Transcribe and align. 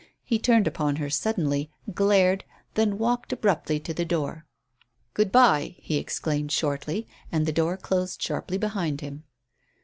He 0.23 0.39
turned 0.39 0.65
upon 0.65 0.95
her 0.95 1.11
suddenly, 1.11 1.69
glared, 1.93 2.43
then 2.73 2.97
walked 2.97 3.31
abruptly 3.33 3.79
to 3.81 3.93
the 3.93 4.03
door. 4.03 4.47
"Good 5.13 5.31
bye," 5.31 5.75
he 5.77 5.97
exclaimed 5.97 6.51
shortly, 6.51 7.07
and 7.31 7.45
the 7.45 7.51
door 7.53 7.77
closed 7.77 8.19
sharply 8.19 8.57
behind 8.57 9.01
him. 9.01 9.25